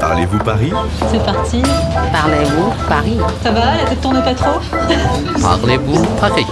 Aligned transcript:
Parlez-vous 0.00 0.38
Paris? 0.38 0.72
C'est 1.10 1.24
parti. 1.24 1.62
Parlez-vous 2.12 2.72
Paris? 2.88 3.18
Ça 3.42 3.52
va, 3.52 3.76
la 3.76 3.84
tête 3.84 4.00
tourne 4.00 4.22
pas 4.22 4.34
trop? 4.34 4.58
Parlez-vous 5.40 6.04
Paris? 6.20 6.46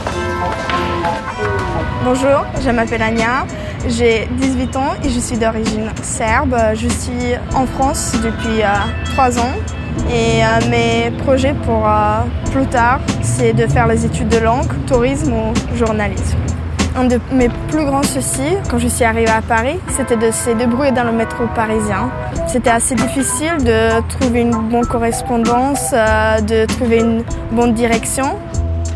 Bonjour, 2.04 2.44
je 2.62 2.70
m'appelle 2.70 3.02
Anya, 3.02 3.46
j'ai 3.88 4.28
18 4.38 4.76
ans 4.76 4.94
et 5.02 5.10
je 5.10 5.18
suis 5.18 5.36
d'origine 5.36 5.90
serbe. 6.02 6.56
Je 6.74 6.88
suis 6.88 7.34
en 7.54 7.66
France 7.66 8.12
depuis 8.22 8.62
euh, 8.62 8.66
3 9.14 9.38
ans 9.40 9.54
et 10.10 10.44
euh, 10.44 10.70
mes 10.70 11.10
projets 11.18 11.54
pour 11.64 11.88
euh, 11.88 12.20
plus 12.52 12.66
tard, 12.66 13.00
c'est 13.22 13.54
de 13.54 13.66
faire 13.66 13.88
les 13.88 14.04
études 14.04 14.28
de 14.28 14.38
langue, 14.38 14.70
tourisme 14.86 15.32
ou 15.32 15.76
journalisme. 15.76 16.43
Un 16.96 17.04
de 17.06 17.18
mes 17.32 17.48
plus 17.48 17.84
grands 17.84 18.04
soucis 18.04 18.56
quand 18.70 18.78
je 18.78 18.86
suis 18.86 19.04
arrivée 19.04 19.28
à 19.30 19.42
Paris, 19.42 19.80
c'était 19.88 20.16
de 20.16 20.30
se 20.30 20.50
débrouiller 20.50 20.92
dans 20.92 21.02
le 21.02 21.10
métro 21.10 21.44
parisien. 21.54 22.08
C'était 22.46 22.70
assez 22.70 22.94
difficile 22.94 23.56
de 23.64 24.00
trouver 24.10 24.42
une 24.42 24.52
bonne 24.52 24.86
correspondance, 24.86 25.90
euh, 25.92 26.40
de 26.40 26.66
trouver 26.66 27.00
une 27.00 27.24
bonne 27.50 27.74
direction. 27.74 28.38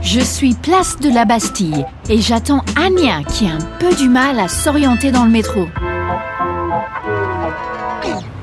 Je 0.00 0.20
suis 0.20 0.54
place 0.54 0.96
de 1.00 1.12
la 1.12 1.24
Bastille 1.24 1.84
et 2.08 2.18
j'attends 2.20 2.62
Anya 2.76 3.24
qui 3.28 3.48
a 3.48 3.54
un 3.54 3.78
peu 3.80 3.92
du 3.96 4.08
mal 4.08 4.38
à 4.38 4.46
s'orienter 4.46 5.10
dans 5.10 5.24
le 5.24 5.30
métro. 5.32 5.66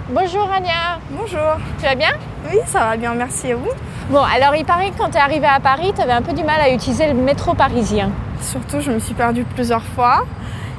Bonjour 0.10 0.50
Anya, 0.52 1.00
Bonjour. 1.12 1.40
tu 1.80 1.86
vas 1.86 1.96
bien? 1.96 2.12
Oui, 2.52 2.60
ça 2.66 2.80
va 2.80 2.98
bien, 2.98 3.14
merci 3.16 3.54
à 3.54 3.56
vous? 3.56 3.72
Bon, 4.10 4.22
alors 4.22 4.56
il 4.56 4.66
paraît 4.66 4.90
que 4.92 4.98
quand 4.98 5.10
tu 5.10 5.18
es 5.18 5.22
arrivée 5.22 5.48
à 5.48 5.60
Paris, 5.62 5.94
tu 5.96 6.02
avais 6.02 6.12
un 6.14 6.22
peu 6.22 6.34
du 6.34 6.44
mal 6.44 6.60
à 6.60 6.70
utiliser 6.70 7.08
le 7.08 7.14
métro 7.14 7.54
parisien. 7.54 8.12
Surtout, 8.52 8.80
je 8.80 8.92
me 8.92 9.00
suis 9.00 9.16
perdue 9.16 9.44
plusieurs 9.44 9.84
fois. 9.84 10.24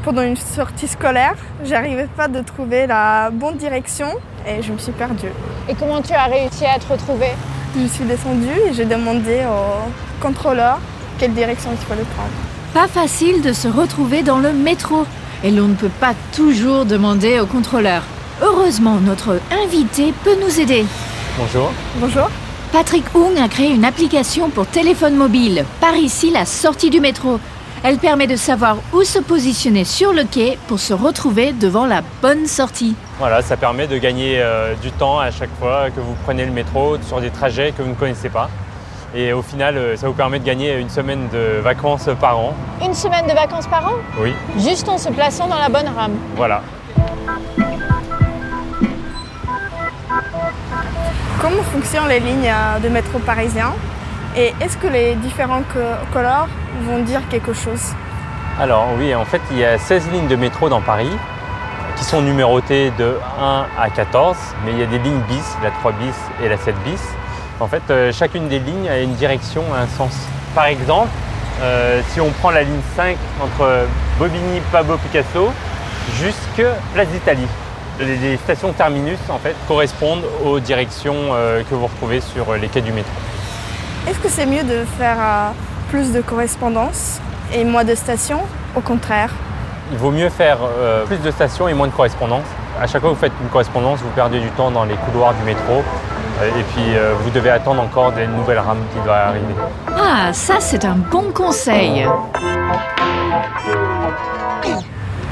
Pendant 0.04 0.22
une 0.22 0.36
sortie 0.36 0.86
scolaire, 0.86 1.34
j'arrivais 1.64 2.06
pas 2.16 2.28
de 2.28 2.40
trouver 2.40 2.86
la 2.86 3.30
bonne 3.30 3.56
direction 3.56 4.06
et 4.46 4.62
je 4.62 4.72
me 4.72 4.78
suis 4.78 4.92
perdue. 4.92 5.32
Et 5.68 5.74
comment 5.74 6.00
tu 6.00 6.12
as 6.12 6.26
réussi 6.26 6.64
à 6.64 6.78
te 6.78 6.92
retrouver? 6.92 7.30
Je 7.76 7.86
suis 7.88 8.04
descendue 8.04 8.60
et 8.68 8.72
j'ai 8.72 8.84
demandé 8.84 9.40
au 9.44 10.22
contrôleur 10.22 10.78
quelle 11.18 11.34
direction 11.34 11.70
il 11.72 11.78
fallait 11.78 12.06
prendre. 12.14 12.30
Pas 12.72 12.86
facile 12.86 13.42
de 13.42 13.52
se 13.52 13.66
retrouver 13.66 14.22
dans 14.22 14.38
le 14.38 14.52
métro 14.52 15.04
et 15.42 15.50
l'on 15.50 15.66
ne 15.66 15.74
peut 15.74 15.90
pas 16.00 16.14
toujours 16.34 16.84
demander 16.84 17.40
au 17.40 17.46
contrôleur. 17.46 18.02
Heureusement, 18.42 18.98
notre 19.00 19.40
invité 19.64 20.14
peut 20.22 20.36
nous 20.40 20.60
aider. 20.60 20.86
Bonjour. 21.36 21.72
Bonjour. 21.96 22.28
Patrick 22.72 23.04
Hung 23.14 23.38
a 23.42 23.48
créé 23.48 23.70
une 23.70 23.84
application 23.84 24.50
pour 24.50 24.66
téléphone 24.66 25.16
mobile, 25.16 25.64
par 25.80 25.96
ici 25.96 26.30
la 26.30 26.44
sortie 26.44 26.90
du 26.90 27.00
métro. 27.00 27.40
Elle 27.88 27.98
permet 27.98 28.26
de 28.26 28.34
savoir 28.34 28.78
où 28.92 29.04
se 29.04 29.20
positionner 29.20 29.84
sur 29.84 30.12
le 30.12 30.24
quai 30.24 30.58
pour 30.66 30.80
se 30.80 30.92
retrouver 30.92 31.52
devant 31.52 31.86
la 31.86 32.00
bonne 32.20 32.46
sortie. 32.46 32.96
Voilà, 33.20 33.42
ça 33.42 33.56
permet 33.56 33.86
de 33.86 33.96
gagner 33.96 34.40
euh, 34.40 34.74
du 34.82 34.90
temps 34.90 35.20
à 35.20 35.30
chaque 35.30 35.54
fois 35.60 35.88
que 35.94 36.00
vous 36.00 36.16
prenez 36.24 36.44
le 36.44 36.50
métro 36.50 36.96
sur 37.06 37.20
des 37.20 37.30
trajets 37.30 37.72
que 37.76 37.82
vous 37.82 37.90
ne 37.90 37.94
connaissez 37.94 38.28
pas. 38.28 38.50
Et 39.14 39.32
au 39.32 39.40
final, 39.40 39.76
euh, 39.76 39.96
ça 39.96 40.08
vous 40.08 40.14
permet 40.14 40.40
de 40.40 40.44
gagner 40.44 40.74
une 40.80 40.88
semaine 40.90 41.28
de 41.32 41.60
vacances 41.60 42.08
par 42.20 42.36
an. 42.40 42.54
Une 42.84 42.92
semaine 42.92 43.24
de 43.28 43.32
vacances 43.34 43.68
par 43.68 43.86
an 43.86 43.94
Oui, 44.20 44.34
Juste 44.58 44.88
en 44.88 44.98
se 44.98 45.10
plaçant 45.10 45.46
dans 45.46 45.58
la 45.58 45.68
bonne 45.68 45.88
rame. 45.96 46.16
voilà. 46.34 46.62
Comment 51.40 51.62
fonctionnent 51.72 52.08
les 52.08 52.18
lignes 52.18 52.50
euh, 52.50 52.80
de 52.80 52.88
métro 52.88 53.20
parisien? 53.20 53.72
Et 54.36 54.52
est-ce 54.60 54.76
que 54.76 54.88
les 54.88 55.14
différents 55.14 55.62
co- 55.72 55.78
couleurs 56.12 56.48
vont 56.82 56.98
dire 57.00 57.22
quelque 57.28 57.52
chose 57.52 57.92
Alors 58.60 58.88
oui, 58.98 59.14
en 59.14 59.24
fait, 59.24 59.40
il 59.50 59.58
y 59.58 59.64
a 59.64 59.78
16 59.78 60.10
lignes 60.12 60.28
de 60.28 60.36
métro 60.36 60.68
dans 60.68 60.80
Paris 60.80 61.10
qui 61.96 62.04
sont 62.04 62.20
numérotées 62.20 62.92
de 62.98 63.16
1 63.40 63.66
à 63.78 63.90
14, 63.90 64.36
mais 64.64 64.72
il 64.72 64.78
y 64.78 64.82
a 64.82 64.86
des 64.86 64.98
lignes 64.98 65.20
bis, 65.28 65.56
la 65.62 65.70
3 65.70 65.92
bis 65.92 66.14
et 66.44 66.48
la 66.48 66.56
7 66.58 66.74
bis. 66.84 67.00
En 67.58 67.66
fait, 67.66 67.82
euh, 67.90 68.12
chacune 68.12 68.48
des 68.48 68.58
lignes 68.58 68.88
a 68.88 68.98
une 69.00 69.14
direction, 69.14 69.62
a 69.74 69.80
un 69.80 69.86
sens. 69.86 70.14
Par 70.54 70.66
exemple, 70.66 71.08
euh, 71.62 72.02
si 72.10 72.20
on 72.20 72.30
prend 72.30 72.50
la 72.50 72.62
ligne 72.62 72.80
5 72.96 73.16
entre 73.42 73.86
Bobigny, 74.18 74.60
Pablo 74.70 74.98
Picasso 74.98 75.50
jusque 76.20 76.62
Place 76.92 77.08
d'Italie, 77.08 77.48
les, 77.98 78.36
stations 78.36 78.72
terminus 78.72 79.18
en 79.30 79.38
fait 79.38 79.56
correspondent 79.66 80.24
aux 80.44 80.60
directions 80.60 81.14
euh, 81.32 81.62
que 81.68 81.74
vous 81.74 81.86
retrouvez 81.86 82.20
sur 82.20 82.54
les 82.54 82.68
quais 82.68 82.82
du 82.82 82.92
métro. 82.92 83.10
Est-ce 84.06 84.18
que 84.18 84.28
c'est 84.28 84.46
mieux 84.46 84.62
de 84.62 84.84
faire 84.98 85.16
plus 85.88 86.12
de 86.12 86.20
correspondance 86.20 87.20
et 87.54 87.64
moins 87.64 87.84
de 87.84 87.94
stations 87.94 88.40
Au 88.76 88.80
contraire. 88.80 89.30
Il 89.92 89.98
vaut 89.98 90.10
mieux 90.10 90.28
faire 90.28 90.58
euh, 90.62 91.04
plus 91.06 91.18
de 91.18 91.30
stations 91.30 91.68
et 91.68 91.74
moins 91.74 91.86
de 91.86 91.92
correspondance. 91.92 92.44
À 92.80 92.86
chaque 92.86 93.00
fois 93.00 93.10
que 93.10 93.14
vous 93.14 93.20
faites 93.20 93.32
une 93.40 93.48
correspondance, 93.48 94.00
vous 94.00 94.10
perdez 94.10 94.40
du 94.40 94.48
temps 94.50 94.70
dans 94.70 94.84
les 94.84 94.96
couloirs 94.96 95.32
du 95.34 95.42
métro 95.44 95.82
euh, 96.40 96.48
et 96.48 96.62
puis 96.74 96.96
euh, 96.96 97.14
vous 97.20 97.30
devez 97.30 97.50
attendre 97.50 97.80
encore 97.82 98.12
des 98.12 98.26
nouvelles 98.26 98.58
rames 98.58 98.82
qui 98.92 99.00
doivent 99.04 99.28
arriver. 99.28 99.54
Ah, 99.96 100.32
ça 100.32 100.54
c'est 100.60 100.84
un 100.84 100.96
bon 100.96 101.30
conseil. 101.32 102.06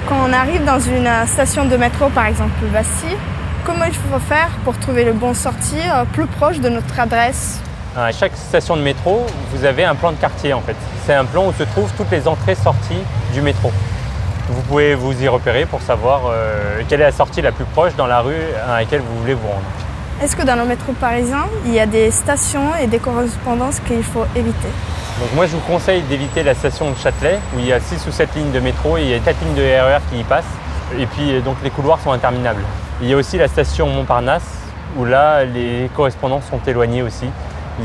Quand 0.09 0.17
on 0.29 0.33
arrive 0.33 0.65
dans 0.65 0.79
une 0.79 1.11
station 1.27 1.65
de 1.65 1.77
métro, 1.77 2.09
par 2.11 2.27
exemple 2.27 2.53
Bastille, 2.73 3.17
comment 3.65 3.85
il 3.87 3.95
faut 3.95 4.19
faire 4.21 4.51
pour 4.65 4.79
trouver 4.79 5.05
le 5.05 5.13
bon 5.13 5.35
sortie 5.35 5.83
plus 6.13 6.27
proche 6.27 6.61
de 6.61 6.69
notre 6.69 7.01
adresse? 7.01 7.61
À 7.97 8.11
chaque 8.11 8.37
station 8.37 8.77
de 8.77 8.83
métro, 8.83 9.25
vous 9.53 9.65
avez 9.65 9.85
un 9.85 9.95
plan 9.95 10.11
de 10.11 10.17
quartier 10.17 10.53
en 10.53 10.61
fait. 10.61 10.75
C'est 11.07 11.15
un 11.15 11.25
plan 11.25 11.47
où 11.47 11.53
se 11.53 11.63
trouvent 11.63 11.93
toutes 11.97 12.11
les 12.11 12.27
entrées-sorties 12.27 13.05
du 13.33 13.41
métro. 13.41 13.71
Vous 14.49 14.63
pouvez 14.63 14.97
vous 14.97 15.23
y 15.23 15.29
repérer 15.29 15.65
pour 15.65 15.81
savoir 15.81 16.23
euh, 16.27 16.83
quelle 16.89 17.03
est 17.03 17.05
la 17.05 17.13
sortie 17.13 17.41
la 17.41 17.53
plus 17.53 17.65
proche 17.67 17.95
dans 17.95 18.09
la 18.09 18.21
rue 18.21 18.35
à 18.69 18.81
laquelle 18.81 19.01
vous 19.01 19.21
voulez 19.21 19.35
vous 19.35 19.47
rendre. 19.47 19.63
Est-ce 20.21 20.35
que 20.35 20.43
dans 20.43 20.57
le 20.57 20.65
métro 20.65 20.93
parisien, 20.95 21.45
il 21.67 21.73
y 21.73 21.79
a 21.79 21.87
des 21.87 22.11
stations 22.11 22.75
et 22.83 22.89
des 22.89 22.99
correspondances 22.99 23.79
qu'il 23.79 24.03
faut 24.03 24.25
éviter? 24.35 24.69
Donc 25.21 25.33
moi 25.37 25.47
je 25.47 25.53
vous 25.53 25.61
conseille 25.61 26.03
d'éviter 26.03 26.43
la 26.43 26.57
station 26.57 26.91
de 26.91 26.97
Châtelet 26.97 27.39
où 27.55 27.61
il 27.61 27.67
y 27.67 27.73
a 27.73 27.79
6 27.79 28.09
ou 28.09 28.11
7 28.11 28.29
lignes 28.35 28.51
de 28.51 28.59
métro 28.59 28.97
et 28.97 29.03
il 29.03 29.09
y 29.11 29.15
a 29.15 29.21
4 29.21 29.37
lignes 29.41 29.55
de 29.55 29.63
RER 29.63 30.01
qui 30.11 30.19
y 30.19 30.25
passent. 30.25 30.43
Et 30.99 31.07
puis 31.07 31.33
euh, 31.37 31.41
donc 31.41 31.59
les 31.63 31.71
couloirs 31.71 32.01
sont 32.01 32.11
interminables. 32.11 32.65
Il 33.01 33.09
y 33.09 33.15
a 33.15 33.17
aussi 33.17 33.39
la 33.39 33.47
station 33.47 33.87
Montparnasse 33.87 34.43
où 34.97 35.05
là 35.05 35.45
les 35.45 35.89
correspondances 35.95 36.47
sont 36.51 36.61
éloignées 36.67 37.03
aussi. 37.03 37.27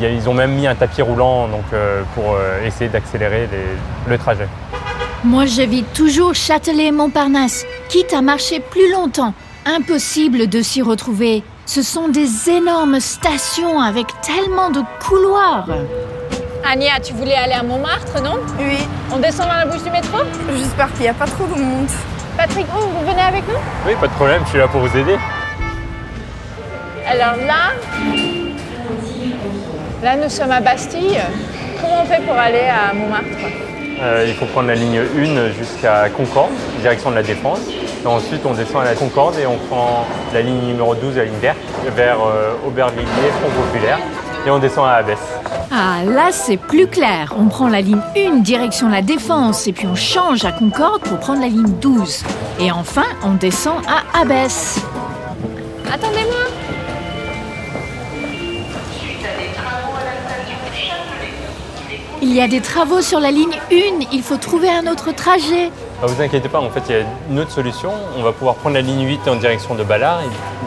Ils 0.02 0.30
ont 0.30 0.34
même 0.34 0.52
mis 0.52 0.68
un 0.68 0.76
tapis 0.76 1.02
roulant 1.02 1.48
donc, 1.48 1.64
euh, 1.74 2.04
pour 2.14 2.36
euh, 2.36 2.64
essayer 2.66 2.90
d'accélérer 2.90 3.48
les- 3.52 4.12
le 4.12 4.18
trajet. 4.18 4.48
Moi 5.24 5.46
j'évite 5.46 5.92
toujours 5.94 6.34
Châtelet-Montparnasse, 6.36 7.66
quitte 7.90 8.14
à 8.14 8.22
marcher 8.22 8.60
plus 8.60 8.92
longtemps. 8.92 9.34
Impossible 9.66 10.48
de 10.48 10.62
s'y 10.62 10.82
retrouver. 10.82 11.44
Ce 11.66 11.82
sont 11.82 12.08
des 12.08 12.50
énormes 12.50 13.00
stations 13.00 13.82
avec 13.82 14.08
tellement 14.22 14.70
de 14.70 14.82
couloirs. 15.06 15.68
Anya, 16.66 17.00
tu 17.04 17.14
voulais 17.14 17.36
aller 17.36 17.54
à 17.54 17.64
Montmartre, 17.64 18.22
non? 18.24 18.38
Oui, 18.60 18.78
On 19.12 19.18
descend 19.18 19.48
dans 19.48 19.56
la 19.56 19.66
bouche 19.66 19.84
du 19.84 19.90
métro? 19.92 20.20
J'espère 20.58 20.92
qu'il 20.94 21.02
n'y 21.02 21.08
a 21.10 21.14
pas 21.14 21.26
trop 21.26 21.46
de 21.46 21.60
monde. 21.60 21.88
Patrick, 22.38 22.66
oh, 22.76 22.80
vous 23.00 23.06
venez 23.10 23.22
avec 23.22 23.48
nous? 23.48 23.56
Oui, 23.88 23.94
pas 24.00 24.08
de 24.08 24.14
problème, 24.14 24.42
je 24.46 24.50
suis 24.50 24.58
là 24.60 24.68
pour 24.68 24.82
vous 24.82 24.98
aider. 24.98 25.18
Alors 27.08 27.36
là, 27.46 27.74
là 30.04 30.16
nous 30.16 30.30
sommes 30.30 30.52
à 30.52 30.60
Bastille. 30.62 31.20
Comment 31.82 32.02
on 32.04 32.06
fait 32.06 32.22
pour 32.26 32.36
aller 32.36 32.68
à 32.68 32.94
Montmartre 32.94 33.26
Euh, 34.02 34.26
il 34.28 34.34
faut 34.34 34.46
prendre 34.46 34.68
la 34.68 34.76
ligne 34.76 35.00
1 35.00 35.52
jusqu'à 35.52 36.08
Concorde, 36.10 36.52
direction 36.82 37.10
de 37.12 37.16
la 37.16 37.24
Défense. 37.24 37.60
Et 38.04 38.08
ensuite, 38.08 38.42
on 38.46 38.54
descend 38.54 38.82
à 38.84 38.86
la 38.86 38.96
Concorde 38.96 39.38
et 39.38 39.46
on 39.46 39.58
prend 39.70 40.06
la 40.34 40.42
ligne 40.42 40.62
numéro 40.68 40.96
12, 40.96 41.18
la 41.18 41.26
ligne 41.26 41.34
verte, 41.42 41.58
vers 41.96 42.18
euh, 42.22 42.54
Aubervilliers, 42.66 43.32
Front 43.42 43.62
Populaire. 43.62 44.00
Et 44.48 44.50
on 44.50 44.60
descend 44.60 44.88
à 44.88 44.94
Abbesse. 44.94 45.20
Ah, 45.70 45.98
là 46.06 46.30
c'est 46.32 46.56
plus 46.56 46.88
clair. 46.88 47.36
On 47.38 47.48
prend 47.48 47.68
la 47.68 47.82
ligne 47.82 48.00
1 48.16 48.38
direction 48.40 48.88
la 48.90 49.02
Défense 49.02 49.68
et 49.68 49.74
puis 49.74 49.86
on 49.86 49.96
change 49.96 50.46
à 50.46 50.52
Concorde 50.54 51.02
pour 51.02 51.20
prendre 51.20 51.42
la 51.42 51.48
ligne 51.48 51.74
12. 51.82 52.24
Et 52.62 52.72
enfin, 52.72 53.04
on 53.24 53.34
descend 53.34 53.76
à 53.86 54.22
Abbesse. 54.22 54.80
Attendez-moi 55.94 56.46
Il 62.22 62.36
y 62.36 62.42
a 62.42 62.50
des 62.50 62.60
travaux 62.60 63.02
sur 63.02 63.22
la 63.22 63.32
ligne 63.32 63.58
1, 63.72 64.08
il 64.12 64.22
faut 64.22 64.36
trouver 64.36 64.70
un 64.70 64.92
autre 64.92 65.14
trajet. 65.14 65.72
Ne 66.04 66.08
vous 66.08 66.22
inquiétez 66.22 66.50
pas, 66.50 66.60
en 66.60 66.70
fait, 66.70 66.82
il 66.90 66.96
y 66.96 67.00
a 67.00 67.04
une 67.30 67.40
autre 67.40 67.52
solution. 67.52 67.92
On 68.18 68.24
va 68.24 68.34
pouvoir 68.34 68.56
prendre 68.56 68.76
la 68.76 68.82
ligne 68.82 69.08
8 69.08 69.28
en 69.30 69.36
direction 69.36 69.74
de 69.76 69.84
Ballard, 69.84 70.20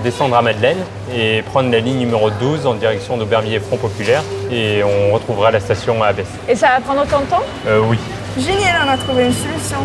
descendre 0.02 0.34
à 0.34 0.40
Madeleine 0.40 0.78
et 1.14 1.43
prendre 1.43 1.70
la 1.70 1.81
ligne 1.81 1.99
numéro 1.99 2.31
12 2.31 2.66
en 2.66 2.75
direction 2.75 3.19
d'Aubervilliers 3.19 3.60
Front 3.60 3.76
Populaire. 3.76 4.22
Et 4.50 4.82
on 4.82 5.12
retrouvera 5.12 5.50
la 5.50 5.60
station 5.60 6.02
à 6.02 6.08
Abbesse. 6.08 6.32
Et 6.49 6.56
ça 6.56 6.69
va 6.69 6.81
prendre 6.81 7.02
autant 7.02 7.20
de 7.20 7.26
temps? 7.26 7.43
Euh, 7.66 7.81
oui. 7.87 7.98
Génial, 8.38 8.87
on 8.87 8.90
a 8.90 8.96
trouvé 8.96 9.26
une 9.26 9.34
solution. 9.34 9.78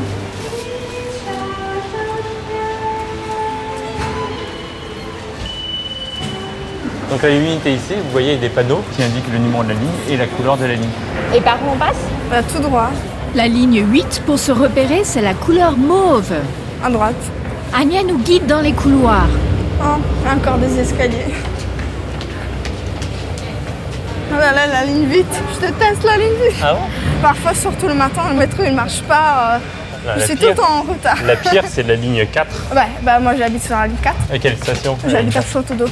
Donc 7.10 7.22
la 7.24 7.30
ligne 7.30 7.58
est 7.66 7.72
ici, 7.74 7.94
vous 8.04 8.12
voyez 8.12 8.36
des 8.38 8.50
panneaux 8.50 8.84
qui 8.96 9.02
indiquent 9.04 9.32
le 9.32 9.38
numéro 9.40 9.64
de 9.64 9.70
la 9.70 9.76
ligne 9.76 9.90
et 10.10 10.18
la 10.18 10.26
couleur 10.28 10.58
de 10.58 10.66
la 10.66 10.74
ligne. 10.74 10.90
Et 11.34 11.40
par 11.42 11.56
où 11.66 11.72
on 11.74 11.78
passe 11.78 11.96
Euh, 12.34 12.42
tout 12.54 12.62
droit, 12.62 12.90
La 13.36 13.48
ligne 13.48 13.84
8, 13.90 14.24
pour 14.26 14.38
se 14.40 14.52
repérer, 14.52 15.02
c'est 15.04 15.22
la 15.22 15.34
couleur 15.34 15.78
mauve. 15.78 16.34
à 16.84 16.90
droite. 16.90 17.16
Anya 17.74 18.04
nous 18.04 18.18
guide 18.20 18.46
dans 18.46 18.62
les 18.62 18.74
couloirs. 18.74 19.28
Oh, 19.82 19.98
encore 20.30 20.58
des 20.58 20.80
escaliers. 20.80 21.34
Oh 24.32 24.36
là 24.38 24.52
là, 24.52 24.68
la 24.68 24.84
ligne 24.86 25.06
vite. 25.06 25.26
Je 25.56 25.68
déteste 25.68 26.04
la 26.04 26.18
ligne 26.18 26.34
vite. 26.46 26.58
Ah 26.64 26.74
bon 26.74 26.80
Parfois, 27.22 27.54
surtout 27.54 27.88
le 27.88 27.94
matin, 27.96 28.22
le 28.30 28.36
métro 28.38 28.64
il 28.66 28.74
marche 28.74 29.02
pas. 29.04 29.56
euh, 29.56 29.58
Ah, 30.08 30.12
je 30.16 30.20
la 30.20 30.26
suis 30.26 30.36
tout 30.36 30.40
pire- 30.42 30.50
le 30.50 30.56
temps 30.56 30.74
en 30.80 30.82
retard. 30.84 31.18
La 31.26 31.36
pire, 31.36 31.64
c'est 31.68 31.84
la 31.88 31.96
ligne 31.96 32.26
4. 32.32 32.48
Ouais, 32.76 32.82
bah 33.02 33.20
moi 33.20 33.34
j'habite 33.38 33.64
sur 33.64 33.76
la 33.76 33.88
ligne 33.88 33.96
4. 34.02 34.16
À 34.34 34.38
quelle 34.40 34.58
station 34.58 34.98
J'habite 35.08 35.36
à 35.38 35.42
Château 35.42 35.74
d'eau. 35.74 35.86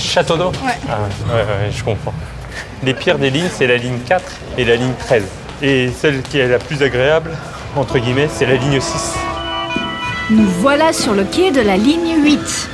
Château 0.00 0.36
d'eau 0.36 0.52
Ouais. 0.64 0.72
Ah 0.88 0.96
ouais, 1.02 1.34
ouais, 1.34 1.42
ouais, 1.42 1.70
je 1.70 1.84
comprends. 1.84 2.14
Les 2.82 2.94
pires 2.94 3.18
des 3.18 3.30
lignes, 3.30 3.50
c'est 3.52 3.66
la 3.66 3.76
ligne 3.76 3.98
4 4.06 4.24
et 4.58 4.64
la 4.64 4.76
ligne 4.76 4.94
13. 4.98 5.24
Et 5.62 5.90
celle 5.92 6.22
qui 6.22 6.38
est 6.38 6.48
la 6.48 6.58
plus 6.58 6.82
agréable, 6.82 7.30
entre 7.76 7.98
guillemets, 7.98 8.28
c'est 8.32 8.46
la 8.46 8.54
ligne 8.54 8.80
6. 8.80 9.14
Nous 10.30 10.48
voilà 10.60 10.92
sur 10.92 11.12
le 11.12 11.24
quai 11.24 11.50
de 11.50 11.60
la 11.60 11.76
ligne 11.76 12.22
8. 12.22 12.68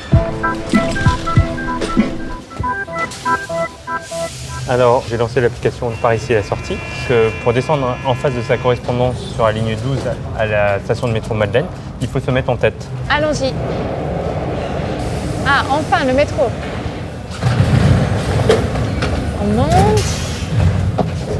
Alors, 4.68 5.04
j'ai 5.08 5.16
lancé 5.16 5.40
l'application 5.40 5.90
par 6.02 6.14
ici 6.14 6.32
à 6.32 6.38
la 6.38 6.42
sortie. 6.42 6.76
Que 7.08 7.30
pour 7.42 7.52
descendre 7.52 7.96
en 8.06 8.14
face 8.14 8.34
de 8.34 8.42
sa 8.42 8.56
correspondance 8.56 9.16
sur 9.34 9.44
la 9.46 9.52
ligne 9.52 9.76
12 9.76 9.98
à 10.38 10.46
la 10.46 10.78
station 10.80 11.08
de 11.08 11.12
métro 11.12 11.34
Madeleine, 11.34 11.66
il 12.00 12.08
faut 12.08 12.20
se 12.20 12.30
mettre 12.30 12.50
en 12.50 12.56
tête. 12.56 12.86
Allons-y. 13.10 13.52
Ah, 15.46 15.64
enfin, 15.70 16.04
le 16.04 16.12
métro. 16.12 16.50
On 19.46 19.52
monte. 19.54 20.02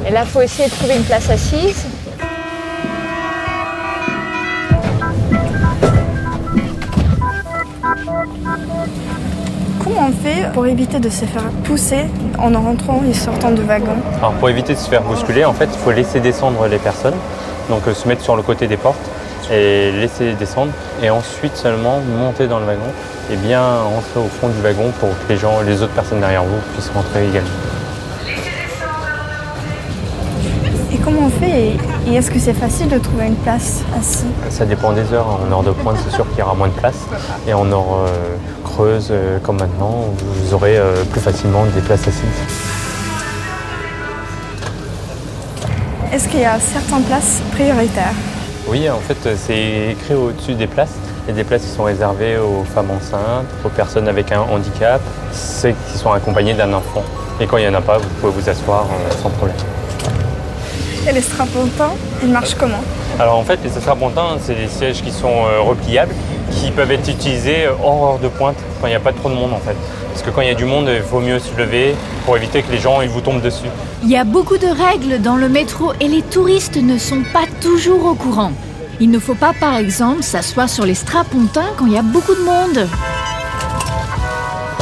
Et 0.06 0.10
là, 0.12 0.22
il 0.24 0.28
faut 0.28 0.40
essayer 0.40 0.68
de 0.68 0.74
trouver 0.74 0.96
une 0.96 1.02
place 1.02 1.28
assise. 1.30 1.86
Comment 9.82 10.08
on 10.08 10.12
fait 10.12 10.52
pour 10.52 10.66
éviter 10.66 11.00
de 11.00 11.08
se 11.08 11.24
faire 11.24 11.42
pousser 11.64 12.04
en 12.38 12.52
rentrant 12.52 13.02
et 13.08 13.14
sortant 13.14 13.50
du 13.50 13.62
wagon 13.62 13.96
Alors, 14.18 14.32
pour 14.34 14.50
éviter 14.50 14.74
de 14.74 14.78
se 14.78 14.88
faire 14.88 15.02
bousculer, 15.02 15.44
en 15.44 15.52
fait, 15.52 15.68
il 15.72 15.78
faut 15.78 15.90
laisser 15.90 16.20
descendre 16.20 16.66
les 16.68 16.78
personnes. 16.78 17.16
Donc, 17.68 17.88
euh, 17.88 17.94
se 17.94 18.06
mettre 18.06 18.22
sur 18.22 18.36
le 18.36 18.42
côté 18.42 18.68
des 18.68 18.76
portes 18.76 19.10
et 19.50 19.90
laisser 19.92 20.34
descendre. 20.34 20.72
Et 21.02 21.10
ensuite 21.10 21.56
seulement 21.56 22.00
monter 22.00 22.46
dans 22.46 22.60
le 22.60 22.66
wagon 22.66 22.92
et 23.32 23.36
bien 23.36 23.62
rentrer 23.82 24.20
au 24.20 24.28
fond 24.28 24.48
du 24.48 24.60
wagon 24.60 24.92
pour 25.00 25.08
que 25.08 25.28
les 25.32 25.36
gens, 25.36 25.60
les 25.62 25.82
autres 25.82 25.94
personnes 25.94 26.20
derrière 26.20 26.44
vous 26.44 26.60
puissent 26.72 26.90
rentrer 26.94 27.26
également. 27.28 27.75
Comment 31.06 31.26
on 31.26 31.30
fait 31.30 31.68
Et, 31.68 31.76
et 32.08 32.14
est-ce 32.16 32.32
que 32.32 32.40
c'est 32.40 32.52
facile 32.52 32.88
de 32.88 32.98
trouver 32.98 33.26
une 33.26 33.36
place 33.36 33.82
assise 33.96 34.26
Ça 34.50 34.66
dépend 34.66 34.92
des 34.92 35.12
heures. 35.12 35.28
En 35.28 35.52
heure 35.52 35.62
de 35.62 35.70
pointe, 35.70 35.96
c'est 36.04 36.12
sûr 36.12 36.28
qu'il 36.30 36.40
y 36.40 36.42
aura 36.42 36.54
moins 36.54 36.66
de 36.66 36.72
place. 36.72 37.06
Et 37.46 37.54
en 37.54 37.70
heure 37.70 38.06
euh, 38.08 38.36
creuse, 38.64 39.08
euh, 39.12 39.38
comme 39.38 39.58
maintenant, 39.58 40.06
vous 40.18 40.54
aurez 40.54 40.76
euh, 40.76 41.04
plus 41.04 41.20
facilement 41.20 41.64
des 41.66 41.80
places 41.80 42.08
assises. 42.08 42.42
Est-ce 46.12 46.28
qu'il 46.28 46.40
y 46.40 46.44
a 46.44 46.58
certaines 46.58 47.04
places 47.04 47.40
prioritaires? 47.52 48.14
Oui, 48.68 48.90
en 48.90 48.98
fait, 48.98 49.36
c'est 49.36 49.92
écrit 49.92 50.14
au-dessus 50.14 50.54
des 50.54 50.66
places. 50.66 50.94
Il 51.24 51.30
y 51.30 51.32
a 51.34 51.36
des 51.36 51.44
places 51.44 51.62
qui 51.62 51.70
sont 51.70 51.84
réservées 51.84 52.36
aux 52.36 52.64
femmes 52.64 52.90
enceintes, 52.90 53.46
aux 53.64 53.68
personnes 53.68 54.08
avec 54.08 54.32
un 54.32 54.40
handicap, 54.40 55.00
ceux 55.32 55.70
qui 55.70 55.98
sont 55.98 56.10
accompagnés 56.10 56.54
d'un 56.54 56.72
enfant. 56.72 57.04
Et 57.40 57.46
quand 57.46 57.58
il 57.58 57.68
n'y 57.68 57.68
en 57.68 57.78
a 57.78 57.80
pas, 57.80 57.98
vous 57.98 58.08
pouvez 58.20 58.32
vous 58.32 58.48
asseoir 58.48 58.86
sans 59.22 59.30
problème. 59.30 59.56
Et 61.08 61.12
les 61.12 61.20
strapontins, 61.20 61.92
ils 62.20 62.28
marchent 62.28 62.56
comment 62.56 62.82
Alors 63.20 63.38
en 63.38 63.44
fait, 63.44 63.60
les 63.62 63.70
strapontins, 63.70 64.38
c'est 64.40 64.56
des 64.56 64.66
sièges 64.66 65.02
qui 65.02 65.12
sont 65.12 65.28
euh, 65.28 65.60
repliables, 65.60 66.12
qui 66.50 66.72
peuvent 66.72 66.90
être 66.90 67.08
utilisés 67.08 67.68
hors 67.84 68.04
heure 68.04 68.18
de 68.18 68.26
pointe, 68.26 68.56
quand 68.80 68.88
il 68.88 68.90
n'y 68.90 68.96
a 68.96 69.00
pas 69.00 69.12
trop 69.12 69.28
de 69.28 69.34
monde 69.34 69.52
en 69.52 69.60
fait. 69.60 69.76
Parce 70.10 70.22
que 70.22 70.30
quand 70.30 70.40
il 70.40 70.48
y 70.48 70.50
a 70.50 70.54
du 70.54 70.64
monde, 70.64 70.88
il 70.92 71.02
vaut 71.02 71.20
mieux 71.20 71.38
se 71.38 71.56
lever 71.56 71.94
pour 72.24 72.36
éviter 72.36 72.62
que 72.62 72.72
les 72.72 72.78
gens 72.78 73.02
ils 73.02 73.08
vous 73.08 73.20
tombent 73.20 73.40
dessus. 73.40 73.68
Il 74.02 74.10
y 74.10 74.16
a 74.16 74.24
beaucoup 74.24 74.58
de 74.58 74.66
règles 74.66 75.22
dans 75.22 75.36
le 75.36 75.48
métro 75.48 75.92
et 76.00 76.08
les 76.08 76.22
touristes 76.22 76.76
ne 76.76 76.98
sont 76.98 77.22
pas 77.32 77.44
toujours 77.60 78.04
au 78.06 78.14
courant. 78.14 78.50
Il 78.98 79.10
ne 79.10 79.18
faut 79.20 79.34
pas, 79.34 79.52
par 79.52 79.76
exemple, 79.76 80.24
s'asseoir 80.24 80.68
sur 80.68 80.86
les 80.86 80.94
strapontins 80.94 81.70
quand 81.76 81.86
il 81.86 81.92
y 81.92 81.98
a 81.98 82.02
beaucoup 82.02 82.34
de 82.34 82.42
monde. 82.42 82.88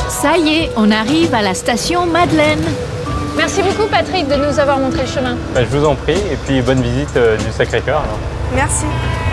Ça 0.09 0.39
y 0.39 0.55
est, 0.55 0.71
on 0.77 0.91
arrive 0.91 1.35
à 1.35 1.43
la 1.43 1.53
station 1.53 2.07
Madeleine. 2.07 2.63
Merci 3.37 3.63
beaucoup, 3.63 3.89
Patrick, 3.91 4.29
de 4.29 4.37
nous 4.37 4.59
avoir 4.59 4.79
montré 4.79 5.03
le 5.03 5.09
chemin. 5.09 5.37
Bah, 5.55 5.61
je 5.63 5.77
vous 5.77 5.85
en 5.85 5.95
prie, 5.95 6.13
et 6.13 6.37
puis 6.47 6.63
bonne 6.63 6.81
visite 6.81 7.17
euh, 7.17 7.37
du 7.37 7.51
Sacré-Cœur. 7.51 8.03
Merci. 8.55 8.85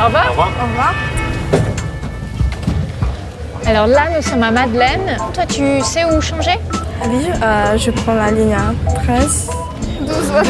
Au 0.01 0.05
revoir. 0.05 0.25
Au 0.27 0.29
revoir. 0.31 0.49
Au 0.61 0.67
revoir. 0.67 0.93
Alors 3.65 3.87
là, 3.87 4.01
nous 4.15 4.21
sommes 4.21 4.43
à 4.43 4.51
Madeleine. 4.51 5.17
Toi, 5.33 5.45
tu 5.45 5.81
sais 5.81 6.03
où 6.05 6.19
changer? 6.19 6.59
Oui, 7.05 7.25
euh, 7.43 7.77
je 7.77 7.91
prends 7.91 8.15
la 8.15 8.31
ligne 8.31 8.55
13. 9.05 9.49
12, 10.01 10.15
voilà. 10.31 10.49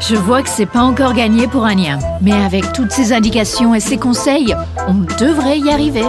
Je 0.00 0.14
vois 0.16 0.42
que 0.42 0.48
c'est 0.48 0.66
pas 0.66 0.80
encore 0.80 1.12
gagné 1.12 1.46
pour 1.48 1.64
Anya, 1.66 1.98
mais 2.22 2.32
avec 2.32 2.72
toutes 2.72 2.92
ces 2.92 3.12
indications 3.12 3.74
et 3.74 3.80
ces 3.80 3.98
conseils, 3.98 4.54
on 4.86 4.94
devrait 4.94 5.58
y 5.58 5.70
arriver. 5.70 6.04